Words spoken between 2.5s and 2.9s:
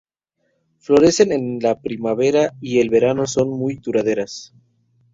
y el